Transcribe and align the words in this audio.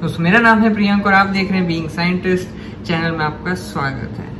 दोस्तों 0.00 0.22
मेरा 0.24 0.38
नाम 0.38 0.60
है 0.62 0.72
प्रियंक 0.74 1.06
और 1.06 1.12
आप 1.12 1.26
देख 1.26 1.48
रहे 1.50 1.58
हैं 1.58 1.66
बीइंग 1.68 1.88
साइंटिस्ट 1.90 2.48
चैनल 2.86 3.12
में 3.12 3.24
आपका 3.24 3.54
स्वागत 3.54 4.18
है। 4.18 4.37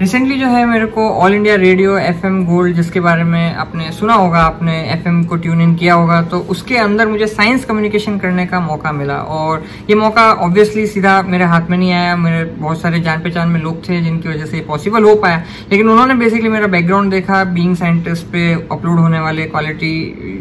रिसेंटली 0.00 0.38
जो 0.38 0.46
है 0.46 0.64
मेरे 0.66 0.86
को 0.86 1.02
All 1.14 1.34
India 1.34 1.54
Radio 1.56 1.96
FM 1.98 2.44
Gold 2.46 2.74
जिसके 2.76 3.00
बारे 3.00 3.24
में 3.24 3.54
आपने 3.54 3.90
सुना 3.92 4.14
होगा, 4.14 4.38
आपने 4.38 4.72
एफएम 4.92 5.22
को 5.24 5.36
ट्यून 5.36 5.60
इन 5.60 5.74
किया 5.76 5.94
होगा 5.94 6.20
तो 6.22 6.38
उसके 6.50 6.76
अंदर 6.76 7.06
मुझे 7.08 7.26
साइंस 7.26 7.64
कम्युनिकेशन 7.64 8.18
करने 8.18 8.46
का 8.46 8.60
मौका 8.60 8.92
मिला 8.92 9.16
और 9.16 9.62
ये 9.90 9.96
मौका 9.96 10.22
ऑब्वियसली 10.46 10.86
सीधा 10.86 11.20
मेरे 11.24 11.44
हाथ 11.44 11.70
में 11.70 11.76
नहीं 11.78 11.92
आया। 11.92 12.16
मेरे 12.16 12.44
बहुत 12.44 12.80
सारे 12.80 13.00
जान 13.00 13.20
पहचान 13.20 13.48
में 13.48 13.60
लोग 13.60 13.88
थे 13.88 14.00
जिनकी 14.02 14.28
वजह 14.28 14.46
से 14.46 14.60
पॉसिबल 14.68 15.04
हो 15.04 15.14
पाया। 15.16 15.42
लेकिन 15.70 15.88
उन्होंने 15.88 16.14
बेसिकली 16.14 16.48
मेरा 16.48 16.66
बैकग्राउंड 16.66 17.10
देखा 17.10 17.42
बींग 17.52 17.76
साइंटिस्ट 17.76 18.26
पे 18.32 18.52
अपलोड 18.52 18.98
होने 18.98 19.20
वाले 19.20 19.44
क्वालिटी 19.44 19.94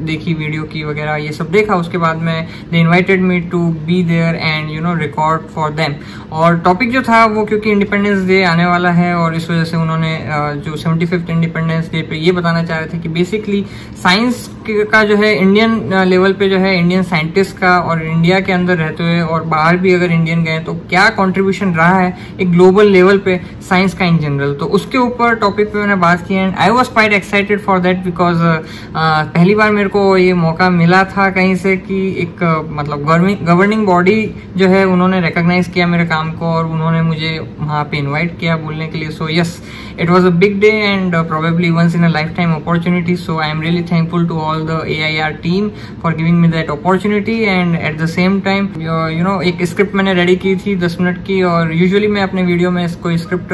देखी 0.06 0.34
वीडियो 0.34 0.64
की 0.64 0.84
वगैरह, 0.84 1.16
ये 1.16 1.32
सब 1.32 1.52
देखा। 1.52 1.76
उसके 1.76 1.98
बाद 1.98 2.18
में 2.18 2.48
they 2.72 2.80
invited 2.80 3.22
me 3.22 3.40
to 3.54 3.64
be 3.86 4.04
there 4.04 4.36
and 4.36 4.72
you 4.72 4.82
know 4.82 4.96
record 4.96 5.48
for 5.56 5.72
them 5.74 5.96
और 6.34 6.60
टॉपिक 6.62 6.92
जो 6.92 7.02
था 7.04 7.24
वो 7.28 7.46
क्योंकि 7.46 7.72
इंडिपेंडेंस 7.72 8.28
डे 8.28 8.44
आने 8.46 8.66
वाला 8.66 8.92
है 8.92 9.14
और 9.16 9.36
इस 9.36 9.48
वजह 9.54 9.64
से 9.64 9.78
उन्होंने 9.78 10.12
जो 10.66 10.76
सेवेंटी 10.78 11.06
फिफ्थ 11.06 11.30
इंडिपेंडेंस 11.30 11.90
डे 11.92 12.02
पे 12.02 12.18
ये 12.18 12.32
बताना 12.32 12.64
चाह 12.64 12.80
रहे 12.80 12.94
थे 12.94 13.00
कि 13.00 13.10
बेसिकली 13.10 13.66
साइंस 14.04 14.48
का 14.70 15.04
जो 15.04 15.16
है 15.16 15.36
इंडियन 15.36 16.04
लेवल 16.04 16.34
पे 16.34 16.50
जो 16.50 16.58
है 16.58 16.80
इंडियन 16.80 17.04
साइंटिस्ट 17.04 17.58
का 17.58 17.78
और 17.80 18.04
इंडिया 18.04 18.40
के 18.40 18.52
अंदर 18.52 18.78
रहते 18.78 19.04
हुए 19.04 19.20
और 19.22 19.44
बाहर 19.44 19.78
भी 19.78 19.94
अगर 19.94 20.12
इंडियन 20.12 20.44
गए 20.44 20.60
तो 20.60 20.74
क्या 20.74 21.10
कंट्रीब्यूशन 21.10 21.74
रहा 21.74 21.98
है 22.00 22.18
एक 22.42 22.52
ग्लोबल 22.52 22.88
लेवल 22.88 23.18
पे 23.18 23.40
साइंस 23.70 23.94
का 23.94 24.06
इन 24.06 24.18
जनरल 24.18 24.54
तो 24.54 24.66
उसके 24.66 24.98
ऊपर 24.98 25.36
टॉपिक 25.36 25.68
पे 25.68 25.80
मैंने 25.80 25.96
बात 25.96 26.28
की 26.28 26.36
and 26.36 26.56
I 26.56 26.70
was 26.70 26.90
quite 26.90 27.14
excited 27.14 27.60
for 27.60 27.80
that 27.80 27.98
because 27.98 28.38
पहली 28.96 29.56
बार 29.56 29.72
मेरे 29.72 29.90
को 29.90 30.18
ये 30.18 30.34
मौका 30.34 30.70
मिला 30.70 31.04
था 31.04 31.30
कहीं 31.30 31.56
से 31.56 31.78
कि 31.78 32.08
एक 32.22 32.44
मतलब 32.72 33.06
गवर्निंग 33.44 33.86
बॉडी 33.86 34.36
जो 34.58 34.68
है 34.68 34.86
उन्होंने 34.88 35.22
रिकॉग्नाइज 35.22 35.68
किया 35.68 35.88
मेरे 35.88 36.06
काम 36.06 36.32
को 36.32 36.46
और 36.46 36.66
उन्होंने 36.66 37.02
मुझे 37.02 37.40
वहाँ 37.60 37.84
पे 37.84 37.98
इन्वाइट 37.98 38.40
किया 38.40 38.58
बोलने 38.58 38.88
के 38.88 38.98
लिए। 38.98 39.10
So 39.10 39.30
yes 39.30 39.62
it 39.94 40.10
was 40.10 40.24
a 40.26 40.32
big 40.32 40.60
day 40.62 40.86
and 40.86 41.14
uh, 41.14 41.24
probably 41.24 41.68
once 41.72 41.94
in 41.94 42.04
a 42.04 42.10
lifetime 42.10 42.52
opportunity. 42.52 43.16
So 43.16 43.38
i 43.38 43.48
am 43.48 43.60
really 43.60 43.84
thankful 43.84 44.24
to 44.28 44.40
all 44.54 44.66
the 44.72 44.80
air 44.96 45.32
team 45.44 45.70
for 46.02 46.12
giving 46.18 46.40
me 46.42 46.50
that 46.56 46.74
opportunity 46.74 47.38
and 47.54 47.78
at 47.92 47.98
the 48.02 48.10
same 48.16 48.40
time 48.48 48.68
uh, 48.94 49.08
you 49.18 49.24
know 49.28 49.42
एक 49.52 49.64
script 49.66 49.96
मैंने 49.96 50.14
ready 50.14 50.36
की 50.44 50.56
थी 50.56 50.76
10 50.80 51.00
minute 51.02 51.18
की 51.28 51.42
और 51.52 51.74
usually 51.74 52.08
मैं 52.08 52.22
अपने 52.22 52.44
video 52.44 52.72
में 52.72 52.84
इसको 52.86 53.16
स्क्रिप्ट 53.18 53.54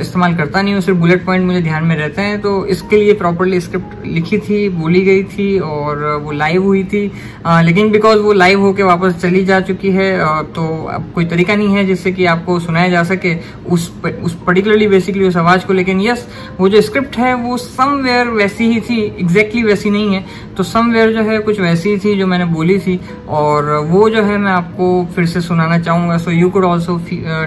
इस्तेमाल 0.00 0.36
करता 0.36 0.62
नहीं 0.62 0.74
हूँ 0.74 0.80
सिर्फ़ 0.82 0.98
बुलेट 0.98 1.24
पॉइंट 1.26 1.44
मुझे 1.46 1.60
ध्यान 1.62 1.84
में 1.84 1.94
रहते 1.96 2.22
हैं 2.22 2.40
तो 2.40 2.50
इसके 2.74 2.96
लिए 2.96 3.12
प्रॉपरली 3.22 3.60
स्क्रिप्ट 3.60 4.06
लिखी 4.06 4.38
थी 4.48 4.68
बोली 4.68 5.00
गई 5.04 5.22
थी 5.32 5.58
और 5.58 6.04
वो 6.24 6.32
लाइव 6.32 6.62
हुई 6.64 6.84
थी। 6.84 7.10
आ, 7.46 7.60
लेकिन 7.60 7.90
बिकॉज़ 7.90 8.18
वो 8.18 8.32
लाइव 8.32 8.60
होके 8.60 8.82
वापस 8.82 9.14
चली 9.22 9.44
जा 9.44 9.60
चुकी 9.60 9.90
है 9.90 10.08
आ, 10.20 10.42
तो 10.42 10.66
अब 10.92 11.10
कोई 11.14 11.24
तरीका 11.24 11.54
नहीं 11.56 11.74
है 11.76 11.84
जिससे 11.86 12.12
कि 12.12 12.24
आपको 12.34 12.58
सुनाया 12.60 12.88
जा 12.88 13.02
सके 13.04 13.34
उस 13.68 13.90
उस 14.24 14.34
पर्टिकुलरली 14.46 14.86
बेसिकली 14.88 15.28
उस 15.28 15.36
आवाज़ 15.36 15.66
को। 15.66 15.72
लेकिन 15.72 16.00
यस 16.00 16.26
वो 16.60 16.68
जो 16.68 16.80
स्क्रिप्ट 16.80 17.16
है 17.18 17.34
वो 17.34 17.56
समवेयर 17.56 18.28
वैसी 18.28 18.70
ही 18.72 18.80
थी 18.80 19.00
एग्जैक्टली 19.02 19.26
exactly 19.26 19.64
वैसी 19.64 19.90
नहीं 19.90 19.99
है 20.08 20.24
तो 20.56 20.62
समवेयर 20.62 21.12
जो 21.12 21.22
है 21.30 21.38
कुछ 21.40 21.60
वैसी 21.60 21.96
थी 21.98 22.16
जो 22.18 22.26
मैंने 22.26 22.44
बोली 22.54 22.78
थी 22.78 22.98
और 23.40 23.70
वो 23.90 24.08
जो 24.10 24.22
है 24.22 24.38
मैं 24.38 24.52
आपको 24.52 24.88
फिर 25.14 25.26
से 25.26 25.40
सुनाना 25.40 25.78
चाहूँगा 25.78 26.18
so 26.18 26.30
you 26.30 26.50
could 26.50 26.64
also 26.64 27.00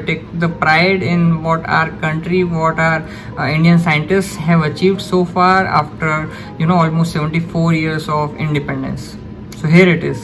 take 0.07 0.29
the 0.35 0.51
pride 0.59 1.03
in 1.03 1.31
what 1.43 1.65
our 1.71 1.91
country 2.03 2.43
what 2.45 2.79
our 2.79 3.01
uh, 3.37 3.47
Indian 3.47 3.79
scientists 3.79 4.35
have 4.37 4.63
achieved 4.63 5.01
so 5.01 5.25
far 5.25 5.65
after 5.65 6.29
you 6.59 6.65
know 6.65 6.77
almost 6.77 7.13
74 7.13 7.73
years 7.73 8.09
of 8.09 8.35
independence. 8.37 9.15
So 9.57 9.67
here 9.67 9.89
it 9.89 10.03
is. 10.03 10.23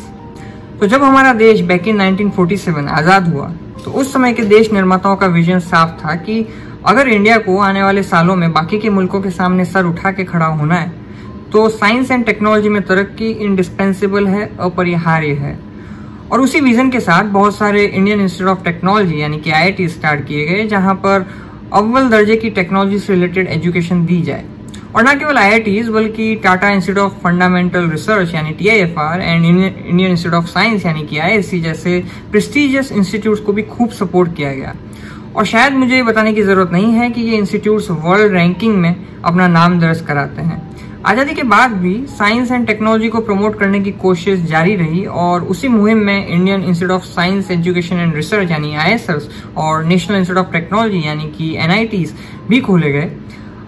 तो 0.80 0.88
जब 0.88 1.04
हमारा 1.04 1.34
देश 1.34 1.62
back 1.62 1.88
in 1.88 2.02
1947 2.02 2.88
आज़ाद 2.90 3.28
हुआ 3.34 3.48
तो 3.86 3.92
उस 3.92 4.12
समय 4.14 4.34
के 4.34 4.44
देश 4.46 4.72
निर्माताओं 4.74 5.16
का 5.16 5.28
विजन 5.28 5.60
साफ़ 5.62 5.92
था 6.04 6.16
कि 6.18 6.46
अगर 6.88 7.08
इंडिया 7.08 7.38
को 7.38 7.58
आने 7.60 7.84
वाले 7.84 8.04
सालों 8.04 8.36
में 8.36 8.52
बाकी 8.54 8.80
के 8.80 8.90
मुल्कों 8.90 9.22
के 9.22 9.30
सामने 9.32 9.66
सर 9.66 9.86
उठा 9.86 10.12
के 10.12 10.24
खड़ा 10.24 10.46
होना 10.46 10.76
है 10.76 10.92
तो 11.52 11.70
साइंस 11.70 12.12
एंड 12.12 12.26
टेक्नोलॉजी 12.26 12.70
में 12.70 12.82
तरक्की 12.82 13.30
इंडिस्पेंसिबल 13.30 14.28
है 14.28 14.58
अपरिहार्य 14.60 15.28
है। 15.28 15.60
और 16.32 16.42
उसी 16.42 16.60
विजन 16.60 16.90
के 16.90 17.00
साथ 17.00 17.24
बहुत 17.24 17.58
सारे 17.58 17.86
इंडियन 17.86 18.22
इंस्टीट्यूट 18.22 18.50
ऑफ़ 18.50 18.64
टेक्नोलॉजी, 18.64 19.22
यानी 19.22 19.38
कि 19.38 19.52
आई 19.52 19.88
स्टार्ट 19.88 20.26
किए 20.26 20.46
गए, 20.46 20.68
जहाँ 20.68 20.96
पर 20.96 21.28
अव्वल 21.74 22.10
दर्जे 22.10 22.36
की 22.36 22.50
टेक्नोलॉजी 22.50 23.00
से 23.00 23.14
रिलेटेड 23.14 23.48
एजुकेशन 23.48 24.06
दी 24.06 24.22
जाए। 24.22 24.46
और 24.96 25.04
न 25.04 25.20
केवल 25.20 25.38
आई 25.38 25.84
बल्कि 25.84 26.36
Tata 26.36 26.70
Institute 26.70 27.06
of 27.06 27.14
Fundamental 27.14 27.90
Research, 27.90 28.34
यानी 28.34 28.52
TIFR, 28.52 29.22
and 29.22 29.46
Indian 29.46 30.12
Institute 30.12 30.44
of 30.44 30.46
Science, 30.46 30.86
यानी 30.86 31.04
कि 31.04 31.18
आईएससी 31.18 31.62
जैसे 31.62 32.04
प्रेस्टिजियस 32.32 32.92
इंस्टीट्यूट 32.92 33.46
को 33.46 33.54
भी 33.54 33.62
खूब 33.62 33.90
सपोर्ट 33.90 34.36
किया 34.36 34.54
गया। 34.54 34.76
और 35.36 35.46
शायद 35.46 35.74
मुझे 35.74 35.96
ये 35.96 36.04
बताने 36.04 36.34
की 36.34 36.42
ज़रूरत 36.42 36.72
नहीं 36.72 36.94
है 36.94 37.10
कि 37.10 37.22
ये 37.22 37.38
इंस्टीट्यूट 37.38 37.84
वर्ल्ड 37.90 38.34
रैंकिंग 38.34 38.78
में 38.78 38.96
अपना 39.26 39.48
नाम 39.48 39.80
दर्ज 39.80 40.02
कराते 40.02 40.42
हैं। 40.42 40.69
आज़ादी 41.08 41.34
के 41.34 41.44
बाद 41.44 41.72
भी 41.72 41.94
साइंस 42.08 42.50
एंड 42.52 42.66
टेक्नोलॉजी 42.68 43.10
को 43.10 43.20
प्रमोट 43.22 43.58
करने 43.60 43.80
की 43.80 43.92
कोशिश 44.00 44.40
जारी 44.40 44.76
रही 44.76 45.04
और 45.18 45.44
उसी 45.44 45.68
मुहिम 45.68 45.98
में 45.98 46.28
Indian 46.28 46.64
Institute 46.64 46.92
of 46.92 47.04
Science 47.04 47.52
Education 47.52 48.00
and 48.00 48.16
Research 48.16 48.50
यानी 48.52 48.74
आई 48.76 48.98
और 49.58 49.84
नेशनल 49.84 50.18
इंस्टीट्यूट 50.18 50.46
ऑफ़ 50.46 50.52
टेक्नोलॉजी 50.54 51.02
यानी 51.06 51.30
कि 51.32 51.54
एन 51.56 51.88
भी 52.50 52.60
खोले 52.62 52.92
गए। 52.92 53.12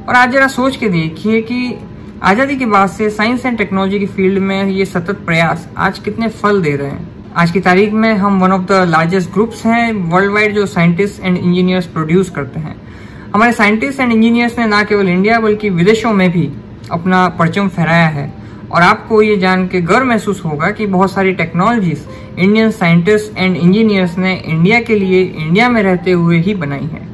और 0.08 0.16
आज 0.16 0.31
जरा 0.31 0.47
सोच 0.47 0.75
के 0.75 0.90
देखिए 0.90 1.42
कि 1.42 1.78
आज़ादी 2.24 2.56
के 2.56 2.66
बाद 2.66 2.90
से 2.90 3.09
साइंस 3.09 3.46
एंड 3.46 3.58
टेक्नोलॉजी 3.58 4.00
की 4.00 4.06
फ़ील्ड 4.08 4.40
में 4.40 4.66
ये 4.66 4.86
सतत 4.86 5.22
प्रयास 5.25 5.68
आज 5.78 6.00
कितने 6.00 6.28
फल 6.30 6.62
दे 6.62 6.75
रहे 6.75 6.90
हैं। 6.90 7.08
आज 7.36 7.52
की 7.52 7.59
तारीख 7.59 7.94
में 7.94 8.13
हम 8.13 8.42
one 8.42 8.52
of 8.52 8.62
the 8.63 8.86
largest 8.90 9.31
groups 9.34 9.66
हैं 9.66 9.92
वर्ल्ड 10.12 10.34
वाइड 10.34 10.56
जो 10.56 10.66
साइंटिस्ट 10.66 11.24
एंड 11.24 11.38
इंजीनियर्स 11.38 11.86
प्रोड्यूस 11.88 12.30
करते 12.30 12.59
हैं। 12.59 12.75
हमारे 13.34 13.52
साइंटिस्ट 13.53 14.00
एंड 14.00 14.12
इंजीनियर्स 14.12 14.59
ने 14.59 14.66
न 14.68 14.84
केवल 14.84 15.09
इंडिया 15.09 15.40
बल्कि 15.40 15.69
विदेशों 15.69 16.13
में 16.13 16.30
भी 16.31 16.50
अपना 16.91 17.28
परचम 17.29 17.68
फहराया 17.68 18.07
है। 18.07 18.31
और 18.72 18.81
आपको 18.81 19.22
ये 19.22 19.35
जान 19.38 19.68
के 19.68 19.81
गर्व 19.81 20.06
महसूस 20.06 20.44
होगा 20.46 20.69
कि 20.72 20.85
बहुत 20.88 21.12
सारी 21.12 21.34
technologies 21.34 22.03
Indian 22.38 22.72
scientist 22.72 23.38
and 23.38 23.56
engineers 23.57 24.18
ने 24.18 24.34
इंडिया 24.35 24.81
के 24.81 24.96
लिए 24.96 25.24
इंडिया 25.24 25.69
में 25.69 25.81
रहते 25.84 26.12
हुए 26.12 26.38
ही 26.38 26.53
बनाई 26.56 26.84
है। 26.84 27.09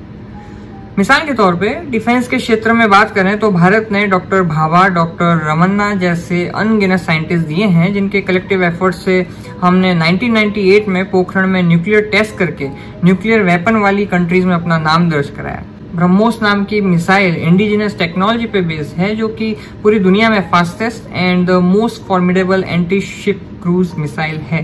मिसाल 0.98 1.26
के 1.26 1.34
तौर 1.34 1.56
पे 1.56 1.70
डिफेंस 1.90 2.28
के 2.28 2.38
क्षेत्र 2.38 2.74
में 2.74 2.90
बात 2.90 3.12
करें 3.12 3.38
तो 3.40 3.50
भारत 3.52 3.90
ने 3.92 4.06
डॉक्टर 4.08 4.42
भाभा 4.44 4.88
डॉक्टर 4.90 5.42
रमन्ना 5.46 5.94
जैसे 5.96 6.46
अनगिनत 6.56 7.00
साइंटिस्ट 7.00 7.48
दिए 7.48 7.66
हैं, 7.66 7.94
जिनके 7.94 8.22
कलेक्टिव 8.22 8.64
एफर्ट 8.64 8.96
से 8.96 9.26
हमने 9.62 9.94
1998 9.96 10.88
में 10.88 11.10
पोखरण 11.12 11.48
में 11.48 11.62
न्यूक्लियर 11.64 12.10
टेस्ट 12.12 12.38
करके 12.38 12.68
न्यूक्लियर 13.06 13.44
वेपन 13.44 13.76
वाली 13.76 14.06
कंट्रीज़ 14.06 14.46
में 14.46 14.56
अपना 14.56 14.78
नाम 14.78 15.10
दर्ज 15.10 15.30
कराया। 15.30 15.64
ब्रह्मोस 15.97 16.41
नाम 16.41 16.63
की 16.63 16.80
मिसाइल 16.81 17.35
इंडिजिनस 17.35 17.97
टेक्नोलॉजी 17.97 18.46
पे 18.46 18.62
बेस्ड 18.62 18.97
है, 18.97 19.16
जो 19.16 19.28
कि 19.28 19.56
पूरी 19.84 20.00
दुनिया 20.00 20.30
में 20.30 20.50
fastest 20.52 21.09
and 21.12 21.50
most 21.50 22.02
formidable 22.08 22.63
anti 22.63 23.00
ship 23.02 23.41
cruise 23.63 23.94
missile 23.97 24.38
है। 24.50 24.62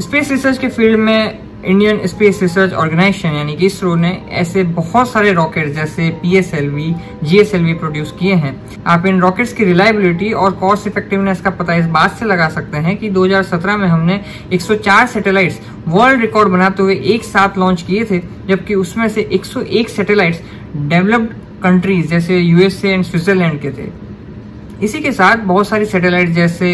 स्पेस 0.00 0.30
रिसर्च 0.30 0.58
के 0.58 0.68
फ़ील्ड 0.68 0.98
में 0.98 1.43
इंडियन 1.66 2.06
स्पेस 2.06 2.40
रिसर्च 2.42 2.72
ऑर्गेनाइजेशन 2.72 3.28
यानी 3.28 3.54
कि 3.56 3.66
इसरो 3.66 3.94
ने 3.94 4.10
ऐसे 4.32 4.62
बहुत 4.78 5.10
सारे 5.10 5.32
रॉकेट 5.32 5.72
जैसे 5.74 6.08
पीएसएलवी 6.22 6.94
जीएसएलवी 7.22 7.74
प्रोड्यूस 7.74 8.12
किए 8.18 8.34
हैं। 8.34 8.54
आप 8.86 9.06
इन 9.06 9.20
रॉकेट्स 9.20 9.52
की 9.52 9.64
रिलायबिलिटी 9.64 10.32
और 10.32 10.52
कॉस्ट 10.54 10.86
इफेक्टिवनेस 10.86 11.40
का 11.40 11.50
पता 11.50 11.74
इस 11.74 11.86
बात 11.88 12.16
से 12.18 12.24
लगा 12.24 12.48
सकते 12.48 12.78
हैं 12.78 12.96
कि 12.96 13.10
2017 13.10 13.76
में 13.76 13.86
हमने 13.88 14.20
104 14.52 15.06
सैटेलाइट्स 15.06 15.60
वर्ल्ड 15.88 16.20
रिकॉर्ड 16.20 16.48
बनाते 16.48 16.82
हुए 16.82 16.96
एक 17.14 17.24
साथ 17.24 17.58
लॉन्च 17.58 17.82
किए 17.82 18.04
थे, 18.04 18.20
जबकि 18.48 18.74
उसमें 18.74 19.08
से 19.08 19.28
101 19.32 19.88
सैटेलाइट्स 19.88 20.40
डेवलप्ड 20.76 21.62
कंट्रीज़ 21.62 22.06
जैसे 22.08 22.38
यूएसए 22.38 22.88
एंड 22.88 23.04
स्विट्जरलैंड 23.04 23.60
के 23.60 23.70
थे। 23.70 23.88
इसी 24.82 25.00
के 25.00 25.12
साथ 25.12 25.36
बहुत 25.46 25.68
सारी 25.68 25.84
सैटेलाइट 25.86 26.28
जैसे 26.28 26.70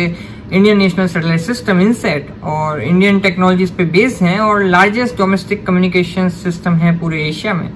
Indian 0.52 0.78
national 0.78 1.06
satellite 1.06 1.40
system 1.40 1.80
INSAT 1.80 2.30
और 2.42 2.80
इंडियन 2.82 3.18
टेक्नोलॉजीज़ 3.20 3.72
पे 3.72 3.84
बेस 3.86 4.18
हैं 4.22 4.38
और 4.40 4.62
लार्जेस्ट 4.64 5.16
डोमेस्टिक 5.16 5.64
कम्युनिकेशन 5.66 6.28
सिस्टम 6.28 6.74
है 6.74 6.98
पूरे 7.00 7.22
एशिया 7.24 7.52
में। 7.54 7.70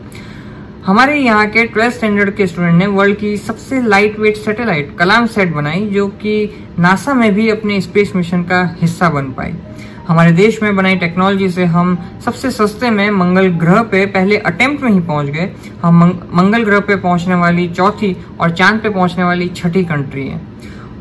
हमारे 0.87 1.19
यहाँ 1.19 1.47
के 1.47 1.65
ट्वेल्थ 1.67 1.95
स्टैंडर्ड 1.95 2.35
के 2.37 2.47
स्टूडेंट 2.47 2.75
ने 2.75 2.87
वर्ल्ड 2.87 3.17
की 3.17 3.37
सबसे 3.37 3.81
लाइट 3.83 4.19
वेट 4.21 4.37
सैटेलाइट 4.37 4.95
कलाम 4.99 5.27
सेट 5.27 5.53
बनाई, 5.55 5.87
जो 5.87 6.07
कि 6.07 6.51
नासा 6.79 7.15
में 7.15 7.35
भी 7.35 7.49
अपने 7.51 7.81
स्पेस 7.81 8.13
मिशन 8.17 8.43
का 8.43 8.63
हिस्सा 8.81 9.11
बन 9.11 9.31
पाई। 9.33 9.55
हमारे 10.09 10.33
देश 10.33 10.63
में 10.63 10.75
बनाई 10.77 10.97
टेक्नोलॉजी 10.97 11.49
से 11.51 11.65
हम 11.67 11.97
सबसे 12.25 12.51
सस्ते 12.51 12.91
में 12.91 13.11
मंगल 13.11 13.47
ग्रह 13.59 13.83
पे 13.83 14.05
पहले 14.07 14.39
अटेम्प्ट 14.39 14.83
में 14.83 14.91
ही 14.91 15.01
पहुँच 15.01 15.27
गए। 15.27 15.51
हम 15.83 16.03
मंगल 16.35 16.65
ग्रह 16.65 16.81
पे 16.81 16.97
पहुँचने 16.97 17.35
वाली 17.35 17.69
चौथी 17.69 18.17
और 18.41 18.51
चाँद 18.51 18.81
पे 18.83 18.91
पहुँचने 18.91 19.25
वाली 19.25 19.49
छठी 19.57 19.85
कंट्री 19.85 20.27
है। 20.29 20.41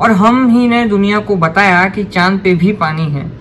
और 0.02 0.12
हम 0.12 0.48
ही 0.50 0.68
ने 0.68 0.86
दुनिया 0.86 1.20
को 1.20 1.36
बताया 1.36 1.88
कि 1.90 2.04
चाँद 2.04 2.40
पे 2.40 2.54
भी 2.56 2.72
पानी 2.74 3.10
है। 3.12 3.32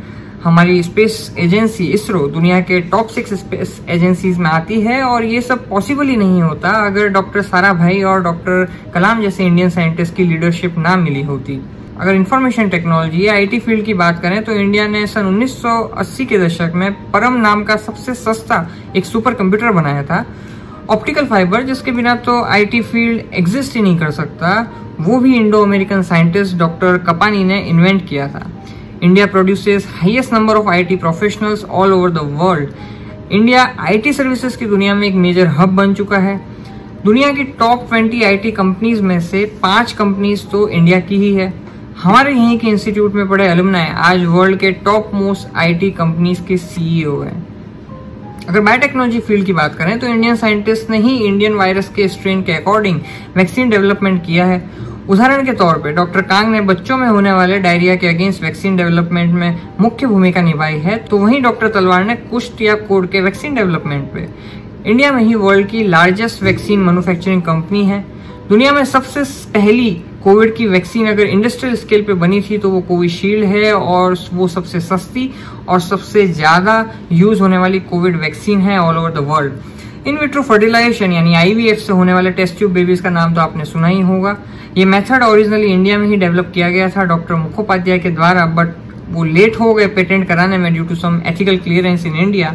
हमारी 0.44 0.82
स्पेस 0.82 1.34
एजेंसी 1.38 1.84
इसरो 1.86 2.26
दुनिया 2.28 2.60
के 2.60 2.80
टॉप 2.80 3.08
सिक्स 3.08 3.34
स्पेस 3.34 3.80
एजेंसीज 3.88 4.38
में 4.38 4.50
आती 4.50 4.80
है 4.80 5.02
और 5.02 5.24
ये 5.24 5.40
सब 5.40 5.68
पॉसिबल 5.68 6.06
ही 6.06 6.16
नहीं 6.16 6.42
होता 6.42 6.70
अगर 6.86 7.08
डॉक्टर 7.08 7.42
सारा 7.42 7.72
भाई 7.72 8.02
और 8.02 8.22
डॉक्टर 8.22 8.66
कलाम 8.94 9.22
जैसे 9.22 9.44
इंडियन 9.44 9.70
साइंटिस्ट 9.70 10.16
की 10.16 10.24
लीडरशिप 10.24 10.78
ना 10.78 10.96
मिली 10.96 11.22
होती। 11.22 11.60
अगर 12.00 12.14
इंफॉर्मेशन 12.14 12.68
टेक्नोलॉजी 12.68 13.26
या 13.26 13.32
आईटी 13.32 13.58
फ़ील्ड 13.58 13.84
की 13.84 13.94
बात 13.94 14.20
करें 14.22 14.42
तो 14.44 14.52
इंडिया 14.52 14.86
ने 14.86 15.06
सन 15.06 15.26
1980 15.26 16.26
के 16.26 16.38
दशक 16.38 16.72
में 16.74 16.92
परम 17.10 17.36
नाम 17.36 17.64
का 17.64 17.76
सबसे 17.76 18.14
सस्ता 18.14 18.66
एक 18.96 19.04
सुपर 19.04 19.34
कंप्यूटर 19.34 19.72
बनाया 19.72 20.02
था। 20.02 20.24
ऑप्टिकल 20.90 21.26
फाइबर 21.26 21.62
जिसके 21.62 21.92
बिना 21.92 22.14
तो 22.16 22.42
आईटी 22.44 22.80
फ़ील्ड 22.82 23.34
एग्जिस्ट 23.34 23.76
ही 23.76 23.82
नहीं 23.82 23.98
कर 23.98 24.10
सकता 24.10 24.50
वो 25.02 25.18
भी 25.18 25.34
Indo 25.36 25.62
American 25.62 26.02
scientist 26.02 26.56
doctor 26.56 26.96
Kapany 26.98 27.44
ने 27.44 27.58
इन्वेंट 27.60 28.08
किया 28.08 28.26
था। 28.28 28.46
India 29.02 29.26
produces 29.26 29.86
highest 29.92 30.32
number 30.32 30.56
of 30.56 30.68
IT 30.68 30.96
professionals 30.96 31.64
all 31.64 31.92
over 31.92 32.10
the 32.10 32.20
world 32.32 32.68
India 33.32 33.62
IT 33.80 34.12
services 34.12 34.58
की 34.58 34.66
दुनिया 34.66 34.94
में 34.94 35.06
एक 35.08 35.14
मेजर 35.14 35.46
हब 35.48 35.68
बन 35.68 35.94
चुका 35.94 36.18
है। 36.18 36.36
दुनिया 37.04 37.30
की 37.32 37.44
टॉप 37.58 37.88
20 37.92 38.22
आईटी 38.24 38.50
कंपनीज़ 38.50 39.02
में 39.02 39.18
से 39.20 39.44
पाँच 39.62 39.92
कंपनीज़ 39.92 40.46
तो 40.46 40.68
इंडिया 40.68 41.00
की 41.00 41.16
ही 41.16 41.32
है। 41.34 41.52
हमारे 42.02 42.32
यहीं 42.32 42.58
के 42.58 42.68
इंस्टीट्यूट 42.68 43.14
में 43.14 43.28
पढ़े 43.28 43.46
अलुमनाय 43.46 43.88
आज 44.00 44.24
वर्ल्ड 44.24 44.58
के 44.58 44.70
टॉप 44.84 45.10
मोस्ट 45.14 45.56
आईटी 45.56 45.90
कंपनीज़ 45.92 46.42
के 46.42 46.56
सीईओ 46.56 47.20
हैं। 47.22 47.46
अगर 48.48 48.60
बायोटेक्नोलॉजी 48.60 49.20
फ़ील्ड 49.20 49.46
की 49.46 49.52
बात 49.52 49.74
करें 49.74 49.98
तो 49.98 50.06
इंडियन 50.06 50.36
साइंटिस्ट 50.36 50.90
ने 50.90 50.98
ही 50.98 51.16
इंडियन 51.18 51.54
वायरस 51.54 51.88
के 51.88 52.06
स्ट्रेन 52.08 52.42
के 52.42 52.52
अकॉर्डिंग 52.52 53.00
वैक्सीन 53.36 53.70
डेवलपमेंट 53.70 54.24
किया 54.26 54.46
है। 54.46 54.58
उदाहरण 55.10 55.44
के 55.46 55.52
तौर 55.52 55.78
पर 55.78 55.92
डॉक्टर 55.92 56.22
कांग 56.22 56.48
ने 56.48 56.60
बच्चों 56.60 56.96
में 56.96 57.06
होने 57.06 57.32
वाले 57.32 57.58
डायरिया 57.60 57.94
के 57.96 58.08
अगेंस्ट 58.08 58.42
वैक्सीन 58.42 58.76
डेवलपमेंट 58.76 59.32
में 59.34 59.60
मुख्य 59.80 60.06
भूमिका 60.06 60.42
निभाई 60.42 60.78
है 60.80 60.96
तो 61.06 61.18
वहीं 61.18 61.40
डॉक्टर 61.42 61.68
तलवार 61.70 62.04
ने 62.04 62.14
कुष्ठ 62.30 62.62
या 62.62 62.74
कोड 62.82 63.08
के 63.10 63.20
वैक्सीन 63.20 63.54
डेवलपमेंट 63.54 64.12
पे। 64.12 64.28
इंडिया 64.86 65.10
में 65.12 65.22
ही 65.22 65.34
वर्ल्ड 65.36 65.66
की 65.68 65.82
लार्जेस्ट 65.84 66.42
वैक्सीन 66.42 66.80
मैन्युफैक्चरिंग 66.80 67.42
कंपनी 67.42 67.84
है। 67.86 68.00
दुनिया 68.48 68.72
में 68.72 68.84
सबसे 68.84 69.22
पहली 69.52 69.90
कोविड 70.24 70.54
की 70.56 70.66
वैक्सीन 70.68 71.08
अगर 71.08 71.26
इंडस्ट्रियल 71.26 71.76
स्केल 71.76 72.02
पे 72.02 72.14
बनी 72.14 72.40
थी 72.42 72.58
तो 72.58 72.70
वो 72.70 72.80
कोविशील्ड 72.88 73.44
है 73.46 73.72
और 73.74 74.16
वो 74.32 74.48
सबसे 74.48 74.80
सस्ती 74.80 75.30
और 75.68 75.80
सबसे 75.80 76.26
ज़्यादा 76.28 76.84
यूज़ 77.12 77.40
होने 77.40 77.58
वाली 77.58 77.80
कोविड 77.90 78.20
वैक्सीन 78.20 78.60
है 78.60 78.78
all 78.78 78.98
over 78.98 79.10
the 79.10 79.26
world 79.28 79.52
in 80.06 80.16
vitro 80.18 80.42
fertilization 80.42 81.12
यानी 81.12 81.34
आईवीएफ 81.34 81.78
से 81.78 81.92
होने 81.92 82.14
वाले 82.14 82.30
टेस्ट 82.38 82.56
ट्यूब 82.58 82.72
बेबीज 82.72 83.00
का 83.00 83.10
नाम 83.10 83.34
तो 83.34 83.40
आपने 83.40 83.64
सुना 83.64 83.86
ही 83.88 84.00
होगा। 84.02 84.36
ये 84.76 84.84
मेथड 84.84 85.22
ओरिजिनली 85.22 85.66
इंडिया 85.66 85.98
में 85.98 86.06
ही 86.08 86.16
डेवलप 86.16 86.50
किया 86.54 86.70
गया 86.70 86.88
था 86.90 87.04
डॉक्टर 87.04 87.34
मुखोपाध्याय 87.34 87.98
के 87.98 88.10
द्वारा 88.10 88.46
बट 88.56 88.74
वो 89.10 89.24
लेट 89.24 89.58
हो 89.60 89.72
गए 89.74 89.86
पेटेंट 89.96 90.26
कराने 90.28 90.58
में 90.58 90.72
due 90.72 90.84
to 90.84 90.94
some 90.94 91.20
ethical 91.26 91.56
clearance 91.56 92.06
in 92.06 92.16
India 92.16 92.54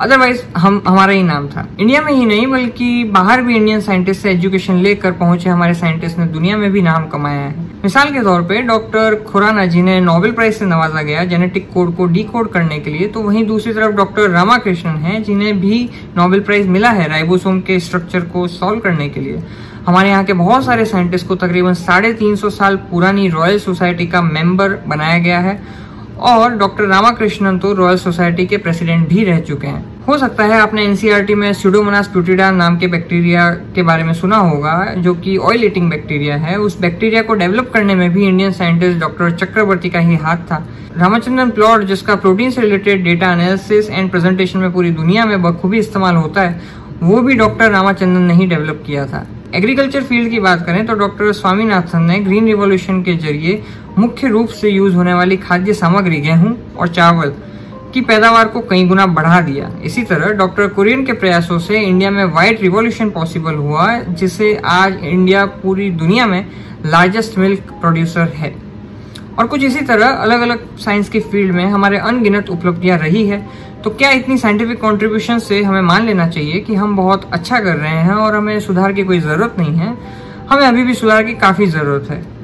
otherwise 0.00 0.42
हम, 0.56 0.82
हमारा 0.88 1.12
ही 1.12 1.22
नाम 1.22 1.48
था। 1.48 1.66
इंडिया 1.80 2.02
में 2.02 2.12
ही 2.12 2.26
नहीं, 2.26 2.46
बल्कि 2.46 3.04
बाहर 3.04 3.42
भी 3.42 3.56
इंडियन 3.56 3.80
साइंटिस्ट 3.80 4.22
से 4.22 4.30
एजुकेशन 4.30 4.74
लेकर 4.74 5.12
पहुँचे 5.12 5.50
हमारे 5.50 5.74
साइंटिस्ट 5.74 6.18
ने 6.18 6.26
दुनिया 6.26 6.56
में 6.56 6.72
भी 6.72 6.82
नाम 6.82 7.06
कमाया 7.06 7.40
है। 7.40 7.54
मिसाल 7.84 8.10
के 8.10 8.20
तौर 8.20 8.42
पे 8.42 8.62
डॉक्टर 8.62 9.14
खुराना 9.14 9.66
जिन्हें 9.66 10.00
नोबेल 10.00 10.32
प्राइज 10.32 10.54
से 10.54 10.64
नवाजा 10.64 11.02
गया 11.02 11.24
जेनेटिक 11.24 11.72
कोड 11.72 11.96
को 11.96 12.06
डी 12.06 12.26
करने 12.34 12.78
के 12.78 12.90
लिए। 12.90 13.08
तो 13.08 13.20
वहीं 13.20 13.46
दूसरी 13.46 13.72
तरफ़ 13.72 13.92
डॉक्टर 13.92 14.30
रामाकृष्णन 14.30 14.96
हैं, 14.96 15.22
जिन्हें 15.22 15.60
भी 15.60 15.90
नोबेल 16.16 16.40
प्राइज 16.40 16.68
मिला 16.68 16.90
है 16.90 17.08
राइबोसोम 17.08 17.60
के 17.60 17.80
स्ट्रक्चर 17.80 18.20
को 18.20 18.46
सॉल्व 18.48 18.80
करने 18.80 19.08
के 19.08 19.20
लिए। 19.20 19.42
हमारे 19.86 20.08
यहाँ 20.08 20.24
के 20.24 20.32
बहुत 20.32 20.64
सारे 20.64 20.84
साइंटिस्ट 20.84 21.26
को 21.26 21.34
तकरीबन 21.34 21.74
साढ़े 21.74 22.12
तीन 22.12 22.36
सौ 22.36 22.50
साल 22.50 22.76
पुरानी 22.76 23.28
रॉयल 23.28 23.58
सोसाइटी 23.58 24.06
का 24.06 24.22
मेंबर 24.22 24.78
बनाया 24.86 25.18
गया 25.18 25.38
है। 25.38 25.62
और 26.20 26.50
डॉक्टर 26.50 26.84
रामाकृष्णन 26.84 27.58
तो 27.58 27.72
रॉयल 27.72 27.96
सोसाइटी 27.96 28.46
के 28.46 28.56
प्रेसिडेंट 28.56 29.08
भी 29.08 29.24
रह 29.24 29.40
चुके 29.40 29.66
हैं। 29.66 29.89
हो 30.10 30.16
सकता 30.18 30.44
है 30.44 30.58
आपने 30.60 30.84
एनसीईआरटी 30.84 31.34
में 31.34 31.52
सुडोमोनास 31.52 32.06
प्यूटिडा 32.08 32.50
नाम 32.50 32.76
के 32.78 32.86
बैक्टीरिया 32.86 33.44
के 33.74 33.82
बारे 33.82 34.04
में 34.04 34.12
सुना 34.14 34.36
होगा, 34.36 34.72
जो 34.96 35.12
कि 35.16 35.36
ऑयल 35.38 35.64
ईटिंग 35.64 35.90
बैक्टीरिया 35.90 36.36
है। 36.36 36.56
उस 36.58 36.78
बैक्टीरिया 36.80 37.22
को 37.22 37.34
डेवलप 37.34 37.70
करने 37.74 37.94
में 37.94 38.12
भी 38.12 38.26
इंडियन 38.28 38.52
साइंटिस्ट 38.52 38.98
डॉक्टर 39.00 39.30
चक्रवर्ती 39.32 39.90
का 39.90 39.98
ही 39.98 40.16
हाथ 40.16 40.36
था। 40.46 40.56
रामाचंद्रन 40.96 41.50
प्लॉट, 41.50 41.84
जिसका 41.84 42.16
प्रोटीन 42.16 42.50
से 42.50 42.60
related 42.60 43.04
data 43.04 43.32
analysis 43.32 43.90
and 43.90 44.10
presentation 44.10 44.58
में 44.58 44.72
पूरी 44.72 44.90
दुनिया 44.92 45.26
में 45.26 45.42
बखूबी 45.42 45.78
इस्तेमाल 45.78 46.16
होता 46.16 46.42
है, 46.42 46.60
वो 47.02 47.20
भी 47.20 47.34
डॉक्टर 47.36 47.70
रामाचंद्रन 47.70 48.22
ने 48.22 48.34
ही 48.34 48.46
डेवलप 48.46 48.82
किया 48.86 49.04
था। 49.06 49.26
एग्रीकल्चर 49.54 50.02
फ़ील्ड 50.02 50.30
की 50.30 50.40
बात 50.40 50.64
करें 50.66 50.84
तो 50.86 50.94
डॉक्टर 50.96 51.32
स्वामीनाथन 51.32 52.02
ने 52.02 52.18
ग्रीन 52.20 52.46
रिवॉल्यूशन 52.46 53.02
के 53.02 53.14
ज़रिए 53.18 53.62
मुख्य 53.98 54.28
रूप 54.28 54.48
से 54.50 54.70
यूज़ 54.70 54.94
होने 54.94 55.14
वाली 55.14 55.36
खाद्य 55.38 55.74
सामग्री 55.74 56.20
गेहूँ 56.20 56.56
और 56.76 56.88
चावल 56.88 57.32
की 57.92 58.00
पैदावार 58.00 58.48
को 58.48 58.60
कई 58.60 58.84
गुना 58.84 59.06
बढ़ा 59.06 59.40
दिया। 59.40 59.70
इसी 59.84 60.02
तरह 60.02 60.32
डॉक्टर 60.32 60.68
कुरियन 60.68 61.04
के 61.04 61.12
प्रयासों 61.12 61.58
से 61.58 61.80
इंडिया 61.80 62.10
में 62.10 62.24
व्हाइट 62.24 62.62
रिवॉल्यूशन 62.62 63.10
पॉसिबल 63.10 63.54
हुआ, 63.54 63.98
जिसे 63.98 64.60
आज 64.64 65.04
इंडिया 65.04 65.46
पूरी 65.46 65.90
दुनिया 65.90 66.26
में 66.26 66.46
लार्जेस्ट 66.86 67.38
मिल्क 67.38 67.60
प्रोड्यूसर 67.60 68.28
है। 68.28 68.54
और 69.38 69.46
कुछ 69.46 69.64
इसी 69.64 69.80
तरह 69.80 70.06
अलग 70.06 70.40
अलग 70.40 70.76
साइंस 70.76 71.08
की 71.08 71.20
फ़ील्ड 71.20 71.54
में 71.54 71.66
हमारे 71.66 71.98
अनगिनत 71.98 72.50
उपलब्धियाँ 72.50 72.98
रही 72.98 73.26
है। 73.26 73.46
तो 73.84 73.90
क्या 73.90 74.10
इतनी 74.10 74.38
साइंटिफिक 74.38 74.80
कंट्रीब्यूशन 74.80 75.38
से 75.38 75.62
हमें 75.62 75.80
मान 75.80 76.06
लेना 76.06 76.28
चाहिए 76.28 76.60
कि 76.60 76.74
हम 76.74 76.96
बहुत 76.96 77.30
अच्छा 77.32 77.60
कर 77.60 77.76
रहे 77.76 77.90
हैं 77.90 78.14
और 78.14 78.36
हमें 78.36 78.60
सुधार 78.60 78.92
की 78.92 79.04
कोई 79.04 79.20
ज़रूरत 79.20 79.54
नहीं 79.58 79.76
है? 79.76 79.96
हमें 80.50 80.66
अभी 80.66 80.82
भी 80.82 80.94
सुधार 80.94 81.22
की 81.22 81.34
काफ़ी 81.34 81.66
ज़रूरत 81.66 82.10
है। 82.10 82.39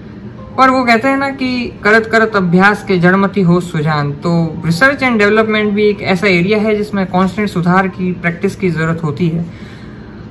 और 0.58 0.70
वो 0.70 0.82
कहते 0.85 1.08
हैं 1.08 1.17
ना 1.17 1.29
कि 1.31 1.49
करत 1.85 2.06
करत 2.12 2.37
अभ्यास 2.37 2.85
के 2.85 2.97
जड़मती 2.99 3.41
हो 3.43 3.61
सुजान। 3.61 4.12
तो 4.23 4.31
रिसर्च 4.64 5.03
एंड 5.03 5.19
डेवलपमेंट 5.19 5.73
भी 5.73 5.85
एक 5.85 6.03
ऐसा 6.05 6.26
एरिया 6.26 6.58
है 6.58 6.75
जिसमें 6.76 7.05
कांस्टेंट 7.06 7.49
सुधार 7.49 7.88
की 7.88 8.12
प्रैक्टिस 8.12 8.56
की 8.56 8.70
ज़रूरत 8.70 9.03
होती 9.05 9.29
है। 9.29 9.44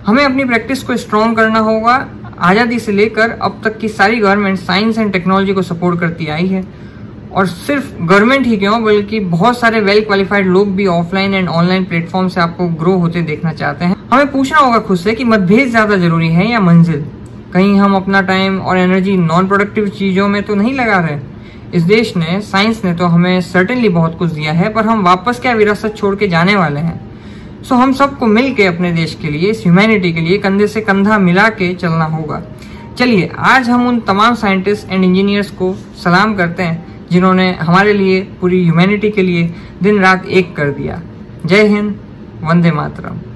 हमें 0.05 0.23
अपनी 0.23 0.45
प्रैक्टिस 0.45 0.83
को 0.83 0.95
स्ट्रॉन्ग 0.97 1.37
करना 1.37 1.59
होगा। 1.59 2.05
आज़ादी 2.41 2.79
से 2.79 2.91
लेकर 2.91 3.29
अब 3.41 3.61
तक 3.63 3.77
की 3.77 3.89
सारी 3.89 4.17
गवर्नमेंट 4.17 4.57
साइंस 4.59 4.97
एंड 4.97 5.11
टेक्नोलॉजी 5.13 5.53
को 5.53 5.61
सपोर्ट 5.63 5.99
करती 5.99 6.27
आई 6.27 6.47
है। 6.47 6.63
और 7.31 7.47
सिर्फ़ 7.47 7.93
गवर्नमेंट 8.01 8.45
ही 8.45 8.57
क्यों? 8.57 8.83
बल्कि 8.83 9.19
बहुत 9.31 9.59
सारे 9.59 9.79
वेल 9.81 10.01
क्वालिफाइड 10.01 10.47
लोग 10.47 10.75
भी 10.75 10.85
ऑफलाइन 10.87 11.33
एंड 11.33 11.49
ऑनलाइन 11.49 11.83
प्लेटफॉर्म 11.83 12.27
से 12.27 12.41
आपको 12.41 12.67
ग्रो 12.79 12.93
होते 12.97 13.21
देखना 13.23 13.53
चाहते 13.53 13.85
हैं। 13.85 13.95
हमें 14.11 14.31
पूछना 14.31 14.59
होगा 14.59 14.79
खुद 14.79 14.97
से 14.97 15.13
कि 15.13 15.23
मतभेद 15.23 15.69
ज़्यादा 15.69 15.97
ज़रूरी 15.97 16.29
है 16.29 16.49
या 16.51 16.59
मंजिल? 16.59 17.03
कहीं 17.55 17.75
हम 17.79 17.95
अपना 17.95 18.21
टाइम 18.21 18.59
और 18.59 18.77
एनर्जी 18.77 19.17
नॉन 19.17 19.47
प्रोडक्टिव 19.47 19.87
चीज़ों 19.87 20.27
में 20.27 20.43
तो 20.43 20.55
नहीं 20.55 20.73
लगा 20.73 20.97
रहे। 20.99 21.19
इस 21.73 21.83
देश 21.83 22.15
ने 22.17 22.41
साइंस 22.41 22.83
ने 22.85 22.93
तो 22.93 23.05
हमें 23.05 23.41
सर्टेनली 23.41 23.89
बहुत 23.89 24.17
कुछ 24.17 24.31
दिया 24.31 24.51
है, 24.51 24.69
पर 24.69 24.85
हम 24.85 25.03
वापस 25.03 25.39
क्या 25.39 25.53
विरासत 25.53 25.95
छोड़ 25.97 26.15
के 26.15 26.27
जाने 26.27 26.55
वाले 26.55 26.79
हैं? 26.79 26.99
सो 27.63 27.75
हम 27.75 27.93
सबको 27.93 28.27
मिल 28.27 28.53
के 28.53 28.65
अपने 28.65 28.91
देश 28.91 29.17
के 29.21 29.29
लिए, 29.29 29.49
इस 29.49 29.61
ह्यूमैनिटी 29.63 30.13
के 30.13 30.21
लिए 30.21 30.37
कंधे 30.37 30.67
से 30.67 30.81
कंधा 30.81 31.17
मिला 31.17 31.49
के 31.49 31.73
चलना 31.73 32.05
होगा। 32.05 32.41
चलिए, 32.97 33.31
आज 33.37 33.69
हम 33.69 33.87
उन 33.87 33.99
तमाम 33.99 34.35
साइंटिस्ट 34.35 34.91
एंड 34.91 35.03
इंजीनियर्स 35.03 35.51
को 35.51 35.73
सलाम 35.73 36.35
करते 36.35 36.63
हैं, 36.63 37.07
जिन्होंने 37.11 37.51
हमारे 37.53 37.93
लिए 37.93 38.21
पूरी 38.41 38.63
ह्यूमैनिटी 38.63 39.09
के 39.09 39.21
लिए 39.21 39.53
दिन 39.83 39.99
रात 39.99 40.25
एक 40.25 40.55
कर 40.55 40.69
दिया। 40.71 41.01
जय 41.45 41.67
हिंद, 41.67 41.95
वंदे 42.43 42.71
मातरम। 42.71 43.34